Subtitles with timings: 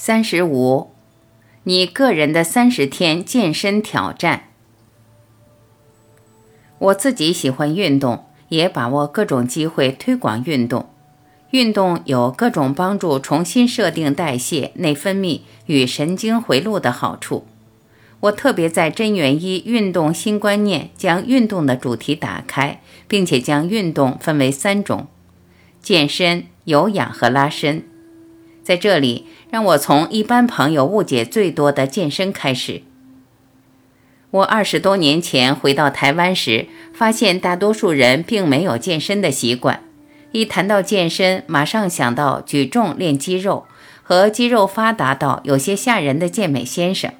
[0.00, 0.92] 三十五，
[1.64, 4.44] 你个人的三十天健身挑战。
[6.78, 10.88] 我自己喜欢运动，也把握各种机会推广运动。
[11.50, 17.44] 运动有各种帮助重新设定代谢、内分泌与神经回路的好处。
[18.20, 25.08] 我特别在真元一运动新观念将运动的主题打开，并且将运动分为三种：
[25.82, 27.84] 健身、有氧和拉伸。
[28.68, 32.82] 在这里，让我从一般朋友误解最多的健身开始。
[34.30, 39.82] 我二十多年前回到台湾时，发现大多数人并没有健身的习惯。
[40.32, 43.64] 一谈到健身，马上想到举重练肌肉
[44.02, 47.10] 和肌肉发达到有些吓人的健美先生。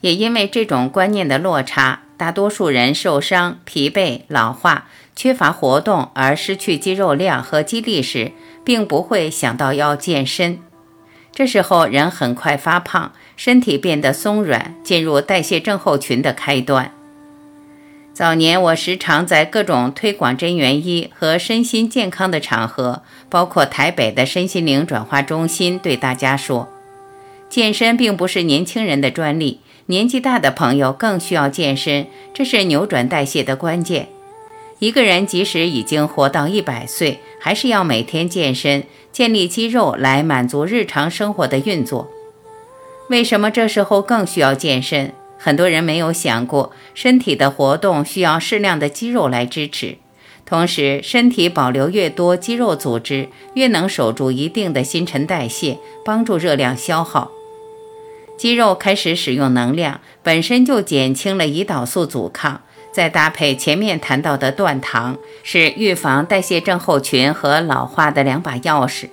[0.00, 8.32] 也因为这种观念的落差，大多数人受伤、疲惫、老化、缺乏活动而失去肌肉量和肌力时，
[8.64, 10.58] 并不会想到要健身。
[11.38, 16.90] 这时候人很快发胖，身体变得松软，进入代谢症候群的开端。
[18.12, 26.68] 早年我时常在各种推广真元医和身心健康的场合，包括台北的身心灵转化中心，对大家说：
[27.48, 34.08] 健身并不是年轻人的专利，年纪大的朋友更需要健身，这是扭转代谢的关键。
[34.78, 42.08] 一个人即使已经活到一百岁，还是要每天健身，建立肌肉来满足日常生活的运作。
[43.08, 45.12] 为什么这时候更需要健身？
[45.36, 49.96] 很多人没有想过，身体的活动需要适量的肌肉来支持。
[50.46, 57.30] 同时，身体保留越多肌肉组织，越能守住一定的新陈代谢，帮助热量消耗。
[58.36, 62.62] 肌肉开始使用能量，本身就减轻了胰岛素阻抗。
[62.98, 69.06] 再搭配前面谈到的断糖，是预防代谢症候群和老化的两把钥匙。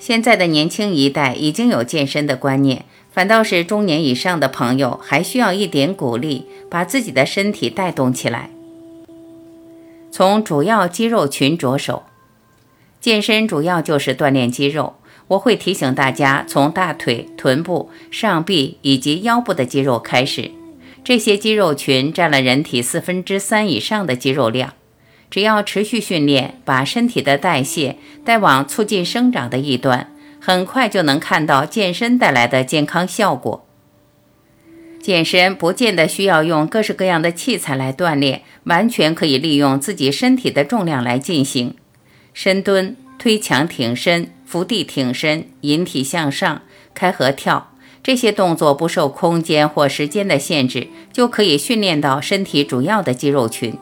[0.00, 8.50] 现在的年轻一代已经有健身的观念，反倒是中年以上的朋友还需要一点鼓励，把自己的身体带动起来。
[10.10, 12.02] 从主要肌肉群着手，
[13.00, 14.94] 健身主要就是锻炼肌肉。
[15.28, 20.50] 我会提醒大家，从大腿、臀部、上臂以及腰部的肌肉开始。
[21.08, 24.74] 这些肌肉群占了人体四分之三以上的肌肉量，
[25.30, 27.96] 只要持续训练，把身体的代谢
[28.26, 33.66] 带往促进生长的一端，很快就能看到健身带来的健康效果。
[35.00, 41.74] 健身不见得需要用各式各样的器材来锻炼，完全可以利用自己身体的重量来进行。
[42.34, 46.60] 深蹲、推墙挺身、伏地挺身、引体向上、
[46.92, 47.72] 开合跳。
[48.08, 53.74] 这些动作不受空间或时间的限制，就可以训练到身体主要的肌肉群。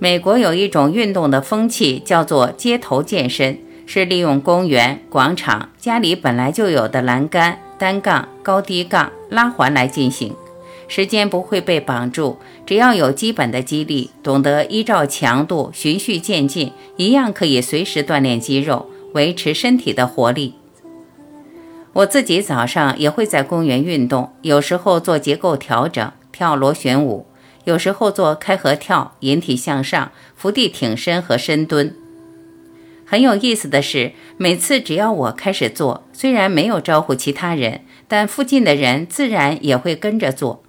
[0.00, 3.56] 美国有一种运动的风气，叫做街头健身，
[3.86, 10.34] 是利用公园、广场、家里本来就有的栏杆、单杠、高低杠、拉环来进行。
[10.88, 20.54] 时间不会被绑住，只要有基本的肌力，懂得依照强度循序渐进，一样可以随时锻炼肌肉，维持身体的活力。
[21.94, 27.26] 我自己早上也会在公园运动，有时候做结构调整，跳螺旋舞；
[27.64, 31.94] 有时候做开合跳、引体向上、伏地挺身和深蹲。
[33.04, 40.62] 很有意思的是，每次只要我开始做，虽然没有招呼其他人，但附近的人自然也会跟着做，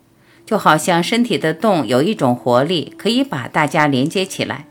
[0.46, 4.66] 就好像身体的动有一种活力，可以把大家连接起来。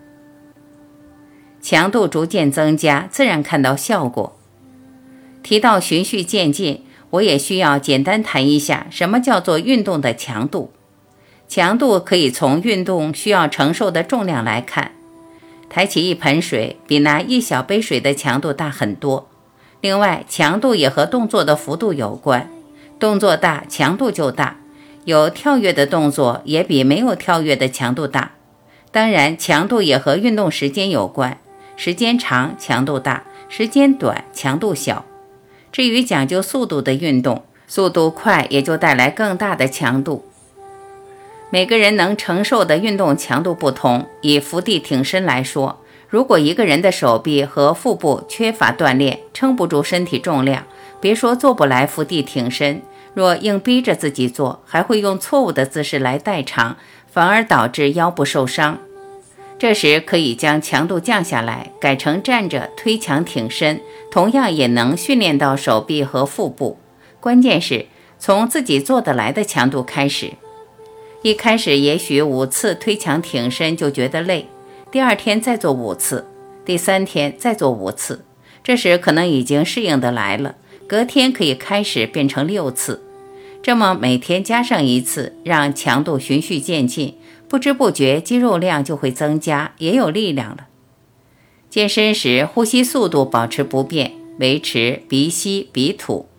[1.62, 4.36] 强度逐渐增加，自然看到效果。
[5.42, 10.72] 提到循序渐进，我也需要简单谈一下什么叫做运动的强度。
[11.48, 14.92] 强度可以从运动需要承受的重量来看，
[15.68, 19.28] 抬起一盆水比拿一小杯水的强度大很多。
[19.82, 22.48] 另外，强度也和动作的幅度有关，
[22.98, 24.56] 动作大强度就大，
[25.04, 28.32] 有跳跃的动作也比没有跳跃的强度大。
[28.90, 31.38] 当然，强度也和运动时间有关，
[31.76, 35.04] 时间长强度大，时间短强度小。
[35.72, 40.26] 至于讲究速度的运动，速度快也就带来更大的强度。
[41.48, 44.06] 每个人能承受的运动强度不同。
[44.20, 50.64] 以伏地挺身来说，如果一个人的手臂和腹部缺乏锻炼，撑不住身体重量，
[51.00, 52.82] 别说做不来伏地挺身，
[53.14, 56.76] 若硬逼着自己做，还会用错误的姿势来代偿，
[57.10, 58.78] 反而导致腰部受伤。
[59.62, 63.80] 这时可以将强度降下来，改成站着推墙挺身，
[64.10, 66.78] 同样也能训练到手臂和腹部。
[67.20, 67.86] 关键是
[68.18, 70.32] 从自己做得来的强度开始。
[71.22, 74.48] 一开始也许五次推墙挺身就觉得累，
[74.90, 76.26] 第二天再做五次，
[76.64, 78.24] 第三天再做五次，
[78.64, 80.56] 这时可能已经适应的来了，
[80.88, 83.00] 隔天可以开始变成六次。
[83.62, 87.16] 这么每天加上一次，让强度循序渐进，
[87.52, 90.68] 不知不觉肌肉量就会增加，也有力量了。
[91.68, 96.30] 健身时呼吸速度保持不变，维持鼻吸鼻吐，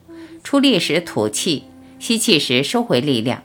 [0.43, 1.65] 出力时吐气，
[1.99, 3.43] 吸气时收回力量。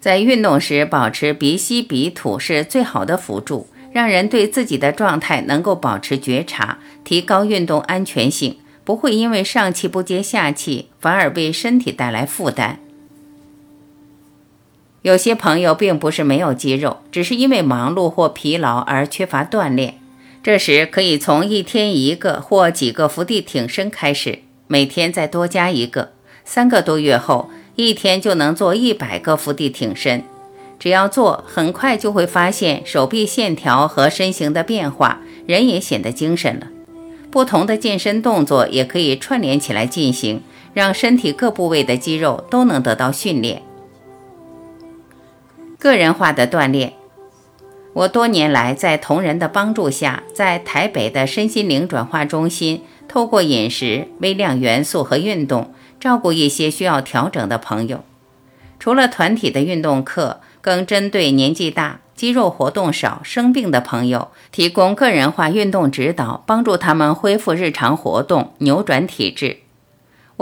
[0.00, 12.80] 在运动时保持鼻吸鼻吐是最好的辅助，让人对自己的状态能够保持觉察，提高运动安全性，不会因为上气不接下气，反而为身体带来负担。
[15.02, 19.98] 有些朋友并不是没有肌肉，只是因为忙碌或疲劳而缺乏锻炼。
[20.42, 26.12] 这时可以从一天一个或几个伏地挺身开始，每天再多加一个，
[26.44, 27.50] 三个多月后。
[27.74, 30.22] 一天就能做一百个伏地挺身，
[30.78, 36.66] 只要做，很快就会发现手臂线条和身形的变化，人也显得精神了。
[37.30, 40.42] 不同的健身动作也可以串联起来进行，
[40.74, 43.62] 让身体各部位的肌肉都能得到训练。
[45.82, 46.92] 个人化的锻炼，
[47.92, 55.74] 我多年来在同仁的帮助下，在台北的身心灵转化中心，透过饮食、微量元素和运动。
[55.98, 58.04] 照顾一些需要调整的朋友，
[58.78, 69.61] 除了团体的运动课，更针对年纪大、肌肉活动少、生病的朋友，提供个人化运动指导，帮助他们恢复日常活动，扭转体质。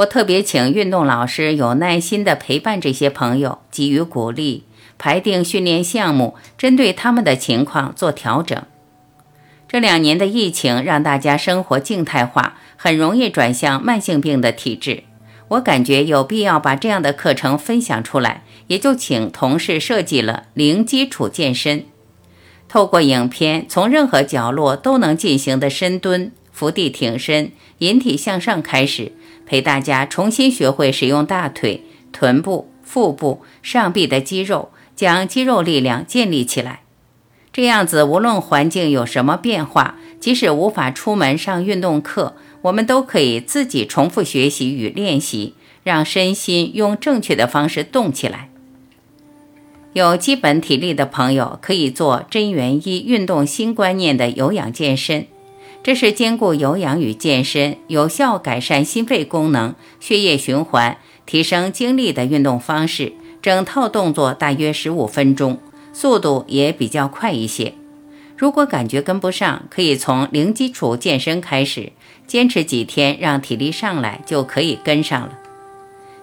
[0.00, 4.64] 我特别请运动老师有耐心地陪伴这些朋友，给予鼓励，
[4.96, 8.62] 排定训练项目，针对他们的情况做调整。
[9.68, 15.04] 这两年的疫情让大家生活静态化，很容易转向慢性病的体质。
[15.48, 21.84] 我感觉有必要把这样的课程分享出来，也就请同事设计了零基础健身，
[22.68, 29.12] 透过影片从任何角落都能进行的深蹲、伏地挺身、引体向上开始，
[29.50, 31.82] 陪大家重新学会使用大腿、
[32.12, 36.82] 臀部、腹部、上臂的肌肉，将肌肉力量建立起来。
[37.52, 42.36] 这样子，无论环境有什么变化，即使无法出门上运动课。
[42.62, 48.50] 我们都可以自己重复学习与练习，让身心用正确的方式动起来。
[49.94, 55.26] 有基本体力的朋友可以做真元一运动新观念的有氧健身，
[55.82, 63.14] 这是兼顾有氧与健身，有效改善心肺功能、血液循环、提升精力的运动方式。
[63.40, 65.58] 整套动作大约十五分钟，
[65.94, 67.72] 速度也比较快一些。
[68.36, 71.92] 如果感觉跟不上，可以从零基础健身开始。
[72.26, 75.38] 坚持几天，让体力上来，就可以跟上了。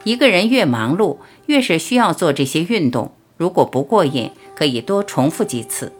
[0.04, 1.18] 一个人越忙碌，
[1.48, 3.12] 越是需要做这些运动。
[3.36, 5.92] 如果不过瘾，可以多重复几次。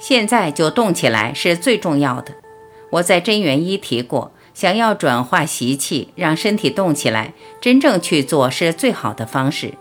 [0.00, 2.32] 现在就动起来是最重要的。
[2.90, 9.74] 我在真元一提过，想要转化习气，让身体动起来，真正去做是最好的方式。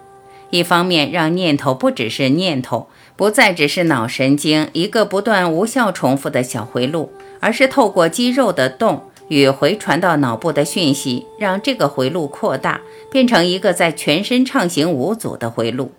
[0.52, 7.12] 一方面，让念头不只是念头，不再只是脑神经一个不断无效重复的小回路。
[7.42, 15.94] 而是透过肌肉的动与回传到脑部的讯息，让这个回路扩大，变成一个在全身畅行无阻的回路。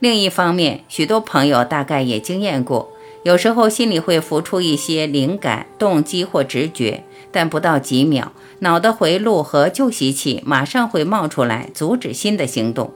[0.00, 2.90] 另一方面，许多朋友大概也经验过，
[3.24, 12.92] 有时候心里会浮出一些灵感、动机或直觉，但不到几秒，脑的回路和旧习气马上会冒出来，阻止新的行动。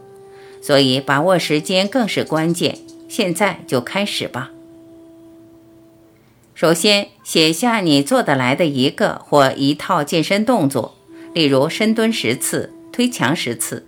[0.60, 2.78] 所以，把握时间更是关键。
[3.08, 4.50] 现在就开始吧。
[6.54, 10.96] 首先，写下你做得来的一个或一套健身动作，
[11.32, 13.86] 例如深蹲十次、推墙十次。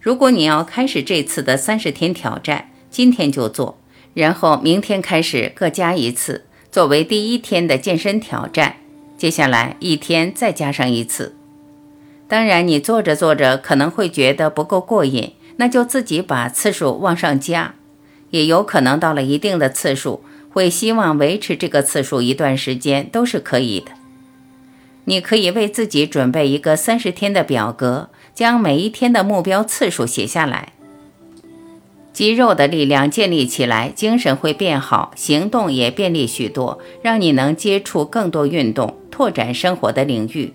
[0.00, 3.78] 如果你要开始这次的三十天挑战，今天就做，
[4.14, 8.76] 然后明天开始各加一次，作为第一天的健身挑战。
[9.16, 11.34] 接下来一天再加上一次。
[12.26, 17.74] 当然，你做着做着可能会觉得不够过瘾，那就自己把次数往上加。
[18.30, 20.22] 也有可能到了一定的次数。
[20.50, 23.92] 会希望维持这个次数一段时间都是可以的。
[25.04, 30.72] 你可以为自己准备一个三十天的表格，将每一天的目标次数写下来。
[32.18, 40.52] 肌肉的力量建立起来，精神会变好，行动也便利许多，让你能接触更多运动，拓展生活的领域。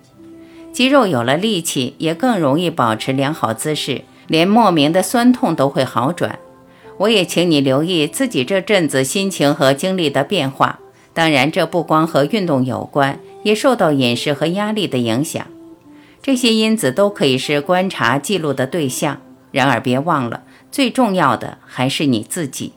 [0.73, 6.37] 肌肉有了力气，也更容易保持良好姿势，连莫名的酸痛都会好转。
[6.97, 10.81] 我也请你留意自己这阵子心情和精力的变化。
[11.13, 15.47] 当然，这不光和运动有关，也受到饮食和压力的影响。
[16.21, 19.21] 这些因子都可以是观察记录的对象。
[19.53, 20.41] 然而，别忘了，
[20.73, 22.73] 最重要的还是你自己。